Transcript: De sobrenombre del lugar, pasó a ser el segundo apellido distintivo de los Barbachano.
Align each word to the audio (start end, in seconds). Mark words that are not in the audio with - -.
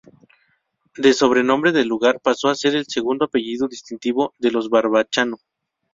De 0.97 1.13
sobrenombre 1.13 1.71
del 1.71 1.87
lugar, 1.87 2.19
pasó 2.23 2.47
a 2.49 2.55
ser 2.55 2.75
el 2.75 2.87
segundo 2.87 3.25
apellido 3.25 3.67
distintivo 3.67 4.33
de 4.39 4.49
los 4.49 4.67
Barbachano. 4.71 5.37